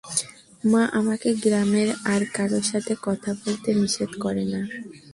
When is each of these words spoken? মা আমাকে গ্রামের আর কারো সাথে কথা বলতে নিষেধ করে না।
মা 0.63 0.83
আমাকে 0.91 1.29
গ্রামের 1.43 1.89
আর 2.05 2.21
কারো 2.33 2.59
সাথে 2.61 2.93
কথা 3.01 3.31
বলতে 3.41 3.69
নিষেধ 3.73 4.11
করে 4.19 4.43
না। 4.45 4.61